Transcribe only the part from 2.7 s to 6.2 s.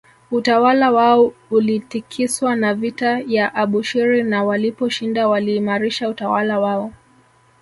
vita ya Abushiri na waliposhinda waliimaarisha